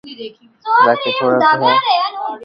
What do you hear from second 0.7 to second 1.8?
باقي ٿوڙا تو ھي